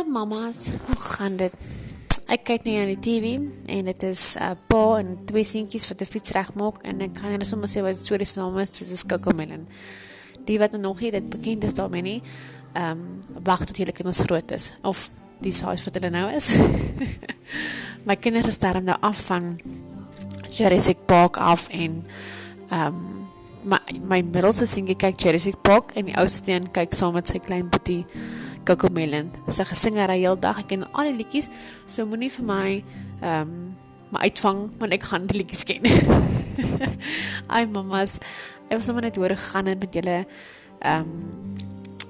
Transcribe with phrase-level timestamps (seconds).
[0.00, 1.52] Hallo mamas, hoe gaan dit?
[2.32, 3.34] Ek kyk nou aan die TV
[3.68, 7.12] en dit is 'n uh, pa en twee seentjies wat 'n fiets regmaak en ek
[7.20, 9.68] kan net sommer sê wat die storie se naam is, dit is Kokomelon.
[10.46, 12.22] Die wat nog nie dit bekend is daarmee nie.
[12.72, 15.10] Ehm um, wag tot julle kinders groot is of
[15.40, 16.56] die size wat hulle nou is.
[18.08, 19.60] My kinders is daarom nou af van
[20.50, 22.06] Jurassic Park af en
[22.70, 23.28] ehm um,
[23.64, 27.38] my my middelste seentjie kyk Jurassic Park en die oudste een kyk saam met sy
[27.38, 28.06] klein boetie
[28.68, 29.30] Kokomelon.
[29.48, 30.58] Sy gesing haar heel dag.
[30.62, 31.50] Ek ken al die liedjies.
[31.86, 32.66] So moenie vir my
[33.20, 33.54] ehm um,
[34.10, 35.84] my uitvang want ek gaan die liedjies ken.
[37.54, 38.16] Ai mamas,
[38.66, 40.24] ek was sommer net hoor gegaan met julle
[40.80, 41.12] ehm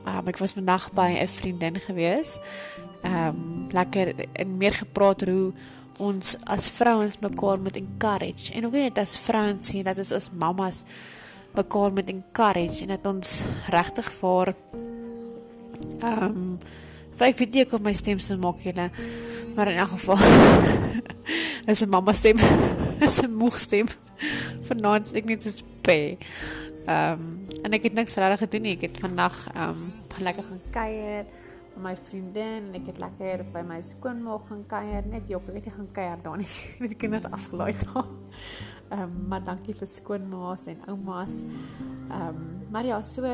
[0.09, 2.39] um, ek was vandag by 'n vriendin gewees.
[3.03, 5.53] Ehm um, lekker en meer gepraat hoe
[6.01, 10.31] ons as vrouens mekaar moet encourage en ook net as vrouens sien dat ons as
[10.33, 10.85] mamas
[11.55, 14.55] mekaar moet encourage en dat ons regtig vir
[16.01, 16.59] Ehm um,
[17.21, 18.91] ek weet nie of my stem se maak julle
[19.55, 20.17] maar in elk geval
[21.71, 22.37] is 'n mamma stem
[23.07, 23.87] is 'n moeg stem
[24.69, 26.17] vanaand ek net so pe.
[26.87, 28.77] Ehm um, en ek het niks regtig gedoen nie.
[28.79, 31.25] Ek het vandag ehm um, lekker gaan kuier
[31.71, 35.07] met my vriendin en ek het lekker by my skoonma gaan kuier.
[35.09, 36.51] Net jok, ek het nie gaan kuier daar nie.
[36.81, 38.09] met die kinders afgelaai daar.
[38.91, 41.43] Ehm um, maar dankie vir skoonmaas en oumas.
[41.45, 43.27] Ehm um, maar ja, so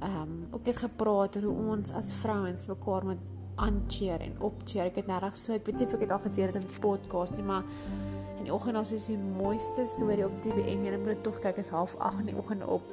[0.00, 3.22] ehm um, ook het gepraat oor hoe ons as vrouens mekaar moet
[3.56, 4.90] aancheer en opcheer.
[4.90, 6.80] Ek het regtig so, ek weet nie of ek dit al gedeel het in 'n
[6.80, 7.64] podcast nie, maar
[8.38, 10.84] in die oggend as is die mooiste storie op TVN.
[10.84, 12.84] Jy moet tog kyk is half 8 in die oggend op.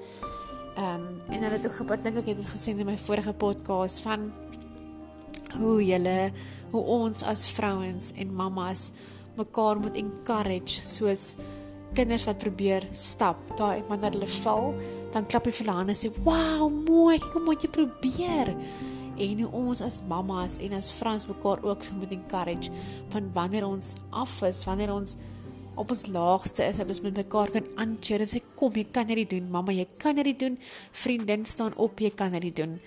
[0.76, 3.34] Ehm um, en hulle het ook gepraat dink ek het dit gesê in my vorige
[3.34, 4.32] podcast van
[5.60, 6.32] hoe julle
[6.72, 8.92] hoe ons as vrouens en mammas
[9.38, 11.36] mekaar moet encourage soos
[11.94, 14.74] kinders wat probeer stap, daai wanneer hulle val,
[15.14, 18.56] dan klap jy vir hulle hande en sê, "Wow, mooi, kom wat jy probeer."
[19.18, 22.72] En hoe ons as mammas en as vrouens mekaar ook so moet encourage
[23.10, 25.16] van wanneer ons af is, wanneer ons
[25.76, 29.06] op ons laagste is, dat ons met mekaar kan aancheer en sê, "Kom, jy kan
[29.06, 30.58] dit doen, mamma, jy kan dit doen.
[30.92, 32.80] Vriendin staan op, jy kan dit doen."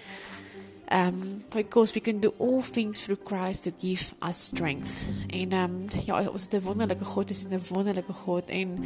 [0.93, 5.09] Um because we can do all things through Christ to give us strength.
[5.29, 8.85] En um ja, ons het 'n wonderlike God, is 'n wonderlike God en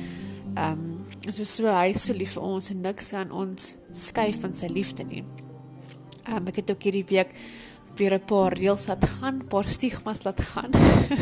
[0.57, 4.33] um ons is so hy is so lief vir ons en niks kan ons skei
[4.33, 5.25] van sy liefde nie.
[6.29, 7.35] Um ek het ook hierdie week
[8.01, 10.73] weer 'n paar reëls laat gaan, paar stigmas laat gaan.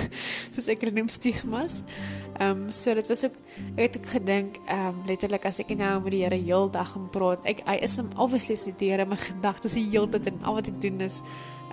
[0.54, 1.82] Soos ek noem stigmas.
[2.38, 3.36] Ehm um, so dit was ook
[3.76, 7.10] ek het ook gedink ehm um, letterlik as ek nou met die Here heeldag gaan
[7.10, 7.44] praat.
[7.44, 10.80] Ek hy is hom obviously Here my gedagtes die hele tyd en al wat ek
[10.80, 11.22] doen is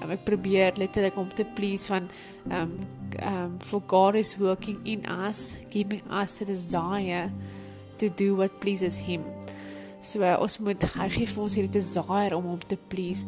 [0.02, 2.10] um, ek probeer letterlik om te please van
[2.50, 2.78] ehm um,
[3.20, 7.32] ehm um, for God is working in us, giving us the desire
[7.98, 9.24] to do what pleases him.
[10.02, 13.26] So uh, ons moet hy gee vir ons hierdie desire om hom te please.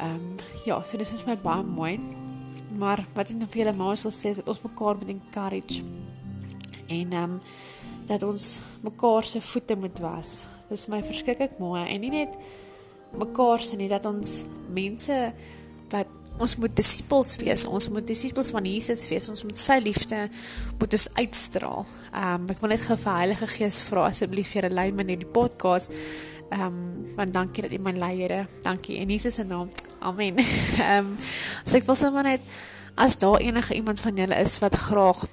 [0.00, 1.98] Ehm um, ja, so dis is my baie mooi.
[2.78, 5.82] Maar wat ek nog vir julle maas wil sê is dat ons mekaar moet encourage.
[6.88, 7.40] En ehm um,
[8.10, 8.46] dat ons
[8.82, 10.46] mekaar se voete moet was.
[10.68, 12.34] Dis my verskriklik mooi en nie net
[13.14, 14.44] mekaar se nie dat ons
[14.74, 15.18] mense
[15.90, 17.66] wat ons moet disippels wees.
[17.68, 19.28] Ons moet disippels van Jesus wees.
[19.28, 20.24] Ons moet sy liefde
[20.80, 21.86] moet ons uitstraal.
[22.10, 25.14] Ehm um, ek wil net gou vir Heilige Gees vra asseblief vir 'n lei in
[25.18, 25.92] die podcast.
[26.50, 28.46] Ehm um, want dankie dat u my lei, Here.
[28.62, 29.68] Dankie in Jesus se naam.
[30.00, 30.38] Amen.
[30.80, 31.16] Ehm um,
[31.64, 32.44] so ek wil sommer net
[32.96, 35.26] as daar enige iemand van julle is wat graag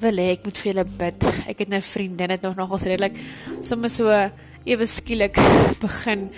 [0.00, 1.26] wil hê ek moet vir julle bid.
[1.50, 3.18] Ek het nou vriendin het nog nogals redelik
[3.66, 4.12] sommer so
[4.66, 5.40] ewe skielik
[5.86, 6.28] begin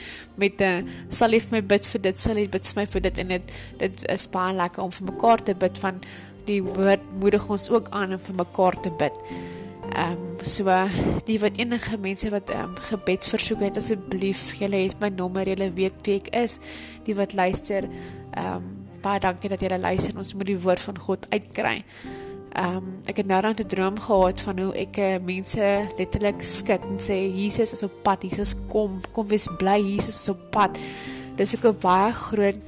[0.41, 3.01] met 'n uh, sal lief my bid vir dit, sal lief bid vir my vir
[3.09, 3.53] dit en dit
[3.85, 6.01] dit is baie lekker om vir mekaar te bid van
[6.49, 9.17] die woord moedig ons ook aan om vir mekaar te bid.
[9.93, 10.65] Ehm um, so
[11.25, 15.71] die wat enige mense wat ehm um, gebedsversoek het asseblief julle het my nommer julle
[15.73, 16.59] weet wie ek is
[17.09, 18.69] die wat luister ehm um,
[19.03, 21.77] baie dankie dat julle luister ons moet die woord van God uitkry.
[22.53, 26.43] Ehm um, ek het nou dan 'n droom gehad van hoe ek uh, mense letterlik
[26.43, 30.51] skud en sê Jesus is op pad Jesus kom kom wees bly Jesus is op
[30.51, 30.79] pad.
[31.37, 32.61] Dis ook 'n baie groot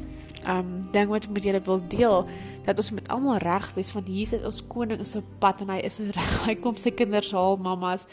[0.48, 2.26] um, ding wat ek met julle wil deel
[2.64, 5.81] dat ons met almal reg wees van Jesus ons koning is op pad en hy
[5.84, 6.34] is reg.
[6.46, 8.06] Hy kom sy kinders haal mamas.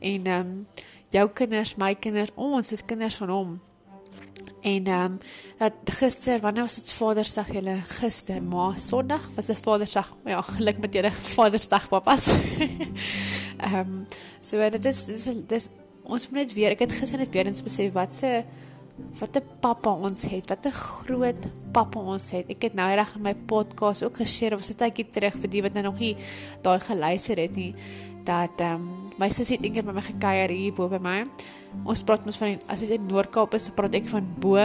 [0.00, 0.52] En um,
[1.14, 3.58] jou kinders my kinders ons is kinders van hom.
[4.60, 5.18] En ehm um,
[5.58, 7.80] dat gister wanneer was dit Vadersdag julle?
[7.84, 9.30] Gister maar Sondag?
[9.34, 10.16] Was dit Vadersdag?
[10.24, 12.26] Ja geluk met julle Vadersdag papas.
[13.58, 14.06] Ehm um,
[14.40, 15.68] so dit is dit is, dit is
[16.02, 18.42] ons moet net weer ek het gister net weer eens besef wat se
[19.18, 22.48] wat 'n pappa ons het, wat 'n groot pappa ons het.
[22.48, 25.62] Ek het nou reg in my podcast ook geshare, was dit tydjie terug vir die
[25.62, 26.16] wat nou nog nie
[26.62, 27.74] daai geluister het nie,
[28.24, 31.24] dat ehm um, my sussie het eendag met my gekuier hier bo by my.
[31.84, 34.56] Ons praat mos van as jy in Noord-Kaap is, praat ek van bo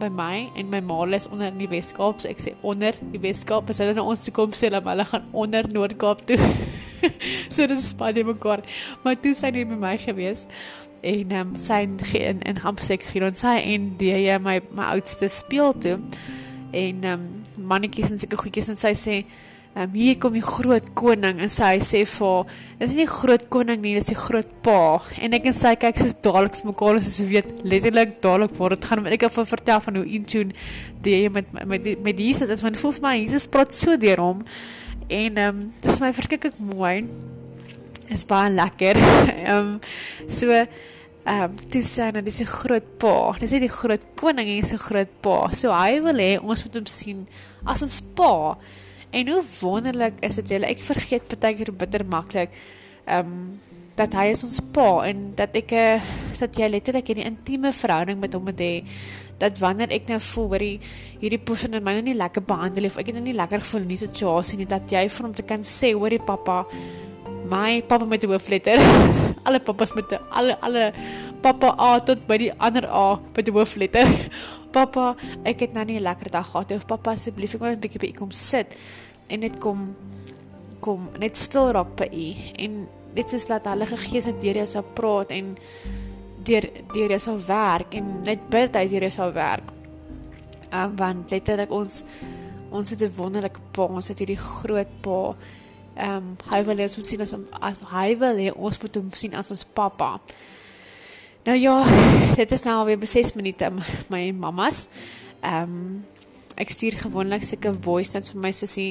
[0.00, 3.20] by my en my ma is onder in die Wes-Kaap, so ek sê onder die
[3.20, 6.38] Wes-Kaap, as hulle na ons toe kom sê hulle gaan onder Noord-Kaap toe.
[7.54, 8.62] so dit is baie mekaar.
[9.04, 10.46] Maar toe sy net by my gewees
[11.02, 11.84] en um, sy
[12.18, 15.98] in in Hampsek hier ons sy en die my my oudste speel toe.
[16.76, 19.16] En um, mannetjies en sulke goedjies en sy sê
[19.74, 22.52] um, hier kom die groot koning en sy sê vir
[22.84, 25.00] is nie groot koning nie dis die groot pa.
[25.22, 28.76] En ek en sy kyk soos dadelik vir mekaar as ons weet letterlik dadelik waar
[28.76, 29.08] dit gaan.
[29.10, 30.54] Ek het vertel van hoe in tune
[31.02, 34.46] die met met met Jesus as man voel vir my Jesus praat so deur hom.
[35.10, 37.08] En um, dis my verskriklik mooi
[38.10, 38.98] is baie lekker.
[39.50, 39.78] Ehm um,
[40.28, 43.14] so ehm um, dis sy nou dis 'n groot pa.
[43.38, 45.50] Dis nie die groot koning nie is 'n groot pa.
[45.52, 47.26] So hy wil hê ons moet hom sien
[47.64, 48.56] as ons pa.
[49.10, 50.66] En hoe wonderlik is dit julle.
[50.66, 52.50] Ek vergeet baie keer bitter maklik
[53.06, 53.60] ehm um,
[53.96, 56.00] dat hy is ons pa en dat ek uh,
[56.38, 58.84] dat jy letterlik 'n intieme verhouding met hom het hê.
[59.38, 60.64] Dat wanneer ek nou voel hoor
[61.20, 63.82] hierdie persoon het my nou nie lekker behandel of ek het nou nie lekker gevoel
[63.82, 66.64] in die situasie nie dat jy vir hom te kan sê hoorie pappa
[67.50, 68.78] my pappa met 'n hoofletter.
[69.46, 70.92] Alle pappas met alle alle
[71.40, 74.08] pappa A tot by die ander A met 'n hoofletter.
[74.76, 77.78] Pappa ek het nou nie 'n lekker dag gehad of pappa asseblief ek wil net
[77.78, 78.76] 'n bietjie by u kom sit
[79.28, 79.96] en net kom
[80.80, 82.28] kom net stil raak by u.
[82.62, 85.56] En net soos laat hulle gees net deur jou sal praat en
[86.44, 86.64] deur
[86.94, 89.66] deur jou sal werk en net bid hy deur jou sal werk.
[90.72, 92.04] Um, want letterlik ons
[92.70, 95.34] ons het 'n wonderlike pa, ons het hierdie groot pa.
[96.00, 99.34] Ehm um, hy wil ons sien as as hy wil hê ons moet hom sien
[99.36, 100.14] as ons pappa.
[101.44, 101.74] Nou ja,
[102.40, 103.68] dit is nou alweer 6 minute
[104.12, 104.86] my mammas.
[105.40, 106.00] Ehm um,
[106.60, 108.90] ek stuur gewoonlik sulke voice notes vir my sussie.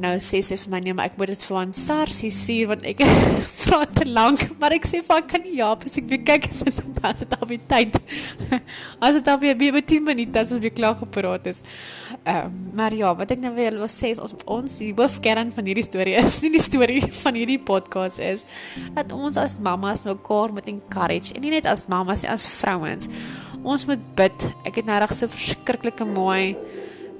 [0.00, 2.86] Nou sê sy vir my nee, maar ek moet dit vir aan Sarsie stuur want
[2.88, 3.02] ek
[3.64, 6.48] praat te lank, maar ek sê vir haar kan nie ja, as ek weer kyk
[6.50, 8.00] as dit as dit al weer tyd.
[9.04, 11.62] as dit al weer by 10 minute as ons weer klaar gepraat is.
[12.24, 15.68] Ehm um, maar ja, wat ek nou wil sê is ons ons die hoofkern van
[15.68, 18.42] hierdie storie is, nie die storie van hierdie podcast is
[18.96, 23.10] dat ons as mammas mekaar moet encourage en nie net as mammas nie, as vrouens.
[23.64, 24.46] Ons moet bid.
[24.68, 26.56] Ek het nou reg so verskriklike mooi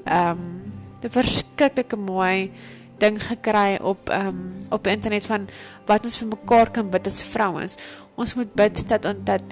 [0.05, 0.73] ehm um,
[1.05, 2.51] 'n verskriklike mooi
[2.99, 5.49] ding gekry op ehm um, op internet van
[5.87, 7.77] wat ons vir mekaar kan bid as vrouens.
[8.15, 9.43] Ons moet bid dat dat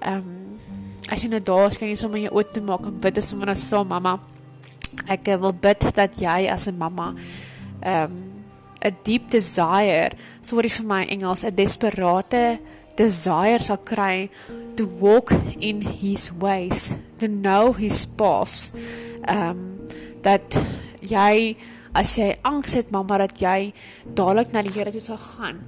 [0.00, 0.58] ehm um,
[1.12, 3.50] as jy nou daar is kan jy sommer jou oë toe maak en bid sommer
[3.52, 4.18] as so mamma.
[5.10, 7.14] Ek wil bid dat jy as 'n mamma
[7.82, 8.34] ehm um,
[8.84, 10.12] 'n deep desire,
[10.42, 12.58] sorry vir my Engels, 'n desperate
[12.96, 14.30] desire sal kry
[14.76, 18.70] to walk in his ways, to know his paths.
[19.26, 19.73] Ehm um,
[20.24, 20.58] dat
[21.04, 21.56] jy
[21.94, 23.72] as jy angs het mamma dat jy
[24.04, 25.62] dadelik na die Here toe sal gaan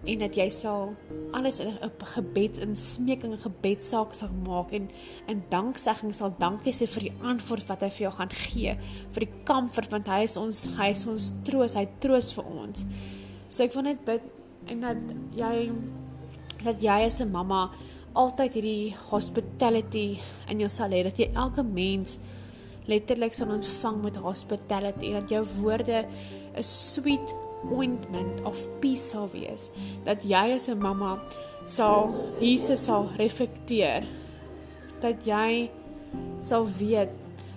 [0.00, 0.94] en dat jy sal
[1.36, 4.88] alles in 'n gebed en smeking en gebedsaak sal maak en
[5.28, 8.76] in danksegging sal dankie sê vir die antwoord wat hy vir jou gaan gee
[9.12, 12.86] vir die comfort want hy is ons hy is ons troos hy troos vir ons.
[13.48, 14.22] So ek wil net bid
[14.66, 14.96] en dat
[15.36, 15.70] jy
[16.64, 17.70] dat jy as 'n mamma
[18.14, 20.18] altyd hierdie hospitality
[20.48, 22.18] in jou sal hê dat jy elke mens
[22.90, 26.04] letterlik sal ontvang met hospitality dat jou woorde
[26.56, 27.34] 'n sweet
[27.70, 29.70] ointment of peace sal wees.
[30.04, 31.18] Dat jy as 'n mamma
[31.66, 34.02] sal Jesus sal reflekteer
[35.00, 35.70] dat jy
[36.40, 37.10] sal weet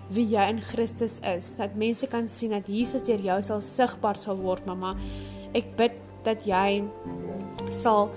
[0.09, 1.55] wie jy in Christus is.
[1.55, 4.95] Dat mense kan sien dat Jesus deur jou sal sigbaar sal word mamma
[5.53, 6.83] ek bid dat jy
[7.69, 8.09] sal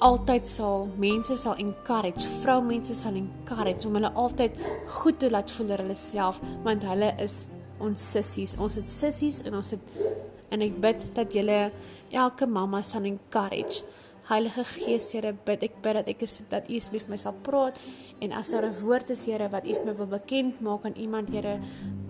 [0.00, 4.56] altyd sal mense sal encourage, vroumense sal encourage om hulle altyd
[5.00, 7.44] goed te laat voel oor hulle self want hulle is
[7.80, 8.56] ons sissies.
[8.60, 9.96] Ons het sissies en ons het
[10.50, 11.58] en ek bid dat julle
[12.10, 13.84] elke mamma sal encourage.
[14.30, 17.80] Heilige Gees, Here, bid ek bid dat ek is dat U asseblief my sal praat
[18.22, 20.94] en as daar 'n woord is, Here, wat U vir my wil bekend maak aan
[20.94, 21.58] iemand, Here,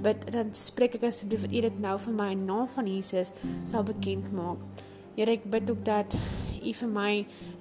[0.02, 3.30] bid dan spreek ek asseblief dat U dit nou vir my in naam van Jesus
[3.66, 4.58] sal bekend maak.
[5.16, 6.16] Here, ek bid ook dat
[6.60, 7.10] U vir my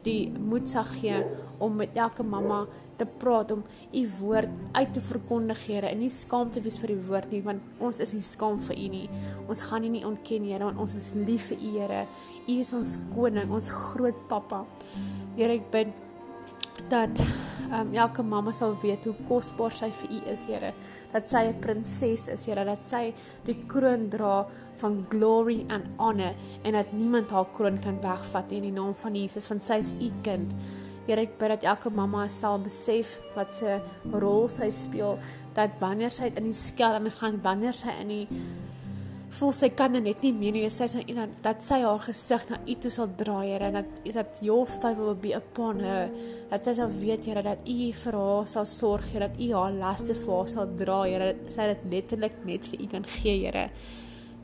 [0.06, 1.24] die moed sal gee
[1.60, 2.66] om met elke mamma
[3.00, 3.64] te praat om
[3.96, 7.42] u woord uit te verkondig Here en nie skaam te wees vir die woord nie
[7.46, 9.06] want ons is nie skaam vir u nie.
[9.48, 12.02] Ons gaan u nie ontken Here want ons is lief vir u Here.
[12.48, 14.66] U is ons koning ons groot pappa
[15.38, 15.96] Here ek bid
[16.92, 17.24] dat
[17.72, 20.74] um, elke mamma sal weet hoe kosbaar sy vir u is Here.
[21.14, 22.66] Dat sy 'n prinses is Here.
[22.66, 23.14] Dat sy
[23.46, 24.46] die kroon dra
[24.78, 26.34] van glory and honor
[26.64, 29.94] en dat niemand haar kroon kan wegvat in die naam van Jesus want sy is
[30.00, 30.54] u kind.
[31.08, 33.80] Here ek bid dat elke mamma sal besef wat se
[34.12, 35.18] rol sy speel.
[35.54, 38.28] Dat wanneer sy in die skelm gaan, wanneer sy in die
[39.38, 40.66] voel sy kan net nie meer nie.
[40.74, 44.10] Sê sy dat, dat sy haar gesig na U toe sal draai, Here, en dat
[44.16, 46.12] dat your favor will be upon her.
[46.50, 49.74] Dat sy sal weet, Here, dat U vir haar sal sorg, Here, dat U haar
[49.78, 51.34] laste vir haar sal dra, Here.
[51.54, 53.68] Sy dit letterlik net vir U kan gee, Here.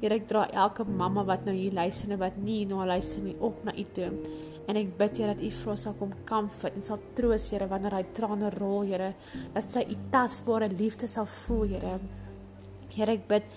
[0.02, 3.38] Here, ek dra elke mamma wat nou hier luister en wat nie nou luister nie
[3.40, 4.12] op na U toe.
[4.66, 7.70] En ek bid Here dat U vir haar sal kom comfort en sal troos, Here,
[7.72, 9.16] wanneer hy trane rol, Here,
[9.56, 11.98] dat sy U tasbare liefde sal voel, Here.
[12.96, 13.48] Here ek bid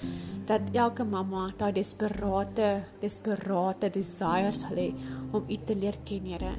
[0.48, 2.68] dat elke mamma daai desperate
[3.02, 4.88] desperate desire sal hê
[5.30, 6.56] om U te leer ken, Here.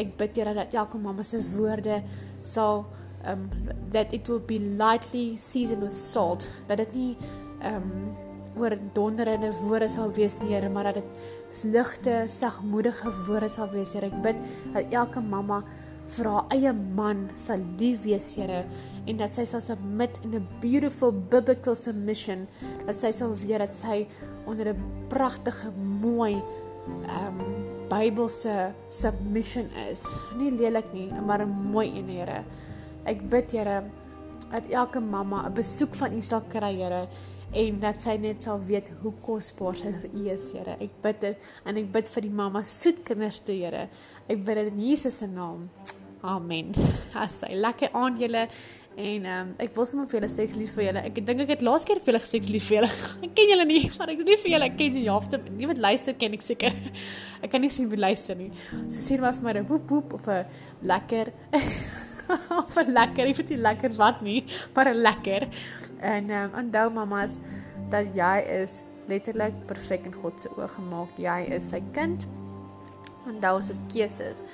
[0.00, 2.02] Ek bid Here dat elke mamma se woorde
[2.42, 2.86] sal
[3.28, 3.48] um
[3.92, 6.48] that it will be lightly seasoned with salt.
[6.68, 7.16] Dat dit nie
[7.60, 8.16] um
[8.56, 13.92] oor donderende woorde sal wees nie, Here, maar dat dit ligte, sagmoedige woorde sal wees,
[13.92, 14.08] Here.
[14.08, 14.40] Ek bid
[14.72, 15.60] dat elke mamma
[16.06, 18.64] vir haar eie man sal lief wees, Here,
[19.06, 22.46] en dat sy sal submit in 'n beautiful biblical submission,
[22.86, 24.06] dat sy sal weet dat sy
[24.46, 25.70] onder 'n pragtige,
[26.00, 26.42] mooi
[27.08, 27.40] um,
[27.88, 30.06] Bybelse submission is.
[30.36, 32.44] Nie lelik nie, maar 'n mooi een, Here.
[33.04, 33.84] Ek bid, Here,
[34.50, 37.08] dat elke mamma 'n besoek van U sal kry, Here
[37.54, 40.76] en dat sy net sal weet hoe kosbaar sy vir U is, Here.
[40.80, 43.88] Ek bid dit en ek bid vir die mamma soet kinders toe, Here.
[44.24, 45.68] Ek bid dit in Jesus se naam.
[46.24, 46.72] Amen.
[47.12, 48.48] Assai, lekker aan julle.
[48.94, 51.00] En ehm um, ek wil sommer vir julle sê lief vir julle.
[51.08, 52.90] Ek dink ek het laas keer vir julle gesê lief vir julle.
[53.26, 55.40] Ek ken julle nie, maar ek is nie vir julle ken die helfte.
[55.58, 56.76] Nie wat luister ken ek seker.
[57.44, 58.52] Ek kan nie sien wie luister nie.
[58.86, 60.46] So sê maar vir my 'n woep woep of 'n
[60.86, 61.32] lekker
[62.60, 64.44] of 'n lekker, ek weet nie lekker wat nie,
[64.76, 65.48] maar 'n lekker.
[66.00, 67.36] En ehm um, onthou mamas
[67.90, 71.18] dat jy is letterlik perfek in God se oë gemaak.
[71.18, 72.24] Jy is sy kind.
[73.28, 74.44] Onthou as dit keuses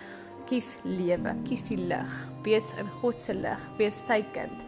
[0.51, 2.19] kies lewe, kies die lig.
[2.45, 4.67] Wees in God se lig, wees sy kind.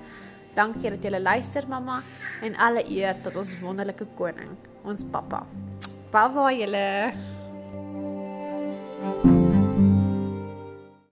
[0.57, 2.03] Dankie dat jy luister mamma
[2.45, 5.47] en alle eer tot ons wonderlike koning, ons pappa.
[6.13, 7.42] Bye bye julle.